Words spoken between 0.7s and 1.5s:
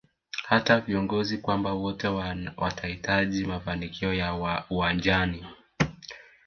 viongozi